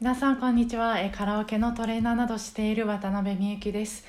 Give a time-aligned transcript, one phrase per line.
[0.00, 0.96] 皆さんこんにちは。
[1.10, 4.04] カラオケのトレーナーなどしている渡辺美幸です。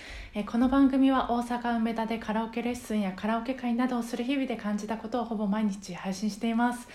[0.45, 6.87] この番組は大阪梅田でカラオケレッスンやカラオケ会などをする日々で感じたことをほぼ毎日配信しています。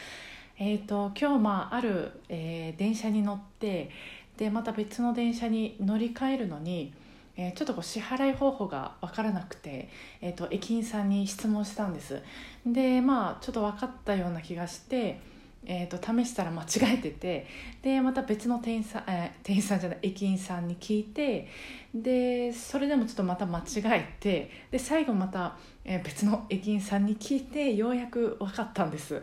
[0.61, 3.91] えっ、ー、と今日まあある、えー、電車に乗って
[4.37, 6.93] でまた別の電車に乗り換えるのに
[7.37, 9.89] えー、ちょっとこう支払い方法が分からなくて、
[10.21, 12.23] えーと、駅員さんに質問したんです。
[12.65, 15.19] でまあちょっと分かったような気がして、
[15.67, 17.47] えーと、試したら間違えてて
[17.83, 21.49] でまた別の店員さん、えー、店員さんじゃない駅員さんに聞いて
[21.95, 29.23] でそれでもちょっとまた間違えてで最後また、えー、別の駅員さんに聞いてようやく分かったんです。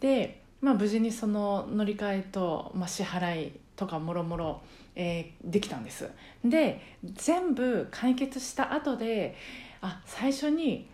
[0.00, 4.60] で、まあ、無事にその乗り換えと、まあ、支払いとかもろもろ
[4.94, 6.10] え、できたんです。
[6.44, 6.80] で
[7.14, 9.36] 全部解決した後で
[9.80, 10.88] あ最初に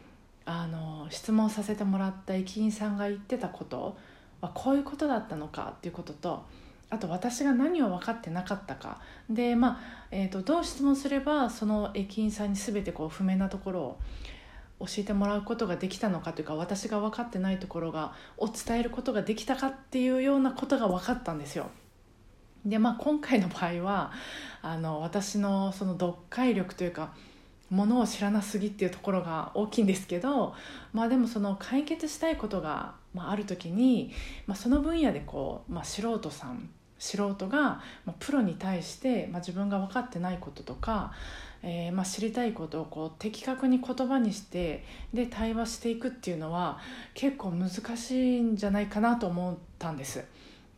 [0.45, 3.99] あの質問させてもらった駅員さんが言ってたこと
[4.41, 6.45] はこういうことだったのかっていうことと
[6.91, 13.99] あと私が何を分かってなかったかで、まあえーと、どう質問すればその駅員さんに全てこう不明なところを
[14.81, 21.67] 教えてもらうことができたのかというか私が分かってないところがを伝えることができたかっていうようなことが分かったんですよ。
[22.65, 24.13] でまあ今回の場合は
[24.63, 27.13] あの私のその読解力というか
[27.71, 30.55] ものを知らなすぎっていうところが大きいんですけど、
[30.93, 34.13] まあ、でもその解決したいことが、まあ、る時に、
[34.47, 41.13] まあ、その分野でこう、まあ、素人さん素人が、まあ、プロに対して、まあ、自分が分かってないこととか、
[41.63, 46.79] えーまあ、知りたいことをこう的確に言葉にしてで対話していくっていうのは
[47.15, 50.25] 結構難しいんじゃないかなと思ったんです。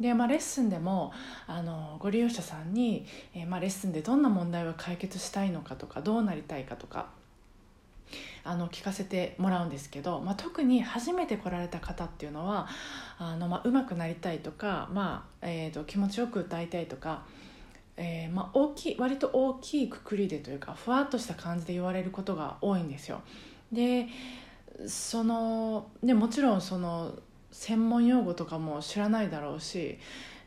[0.00, 1.12] で、まあ、レッスンでも
[1.46, 7.10] あのご利用者さんに、えー、まあ、レッスンでどんな問題を解決したいのかとかどうなりたいかとか
[8.42, 12.66] あの聞かせてもらうんですけど、まあ、特に初めて来られた方っていうのは
[13.18, 17.24] あの、まあ、上手くなりたいとか、まあえーと、気持ちよく歌いたいとか、
[17.96, 23.20] えーまあ、大きい割と大きいくくりでというかふわっとした感じで言われることが多いんですよ。
[23.70, 24.08] で
[24.86, 27.12] そのね、もちろんその
[27.52, 29.98] 専門用語とかも知らないだろうし、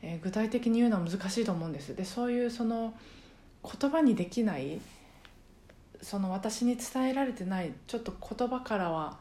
[0.02, 1.96] えー、具体的に言うのは難しいと思うんです。
[1.96, 2.94] でそういうその
[3.64, 4.80] 言葉にできない
[6.02, 9.18] その私に伝えられてないちょっと言葉からは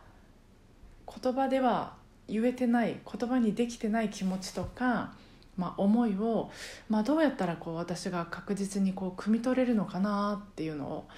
[1.06, 1.94] 言葉では
[2.28, 5.12] 言えてない言葉にできてない気持ちとか、
[5.56, 6.50] まあ、思いを、
[6.88, 11.08] まあ、どうやったらこう私が確実にこう汲み取れるのかなっていうのを、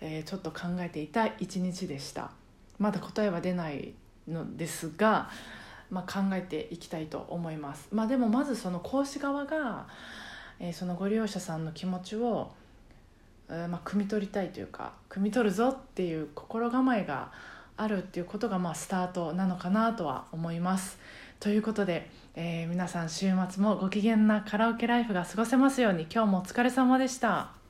[0.00, 2.30] えー、ちょっと考えていた一日でした。
[2.78, 3.94] まだ答えは出ない
[4.26, 5.30] のですが
[5.92, 7.86] まあ、考えていきたいと思います。
[7.92, 9.86] まあ、でもまずその講師側が、
[10.58, 12.50] えー、そのご利用者さんの気持ちを、
[13.50, 17.30] え、まあ、汲み取りたいというか汲み取るぞっていう心構えが
[17.76, 20.98] あるっていうことがまあスタートなのかなとは思います。
[21.40, 27.61] ということで、えー、皆さん週末もご機嫌なカラオケライフが過ごせますように今日もお疲れ様でした。